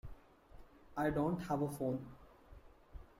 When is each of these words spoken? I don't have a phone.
I 0.97 1.11
don't 1.11 1.37
have 1.43 1.61
a 1.61 1.69
phone. 1.69 2.03